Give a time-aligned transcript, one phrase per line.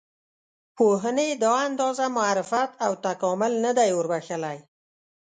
[0.77, 4.57] پوهنې دا اندازه معرفت او تکامل نه دی وربښلی.